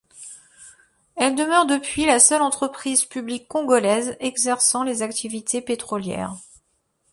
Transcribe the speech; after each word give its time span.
Elle 1.15 1.35
demeure 1.35 1.67
depuis 1.67 2.07
la 2.07 2.19
seule 2.19 2.41
entreprise 2.41 3.05
publique 3.05 3.47
congolaise 3.47 4.17
exerçant 4.19 4.81
les 4.83 5.03
activités 5.03 5.61
pétrolières. 5.61 6.35